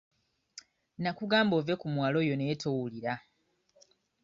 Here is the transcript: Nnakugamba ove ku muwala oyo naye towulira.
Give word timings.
Nnakugamba 0.97 1.53
ove 1.59 1.73
ku 1.81 1.85
muwala 1.93 2.15
oyo 2.23 2.33
naye 2.35 2.55
towulira. 2.61 3.13